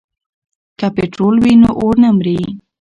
[0.79, 2.39] که پټرول وي نو اور نه مري.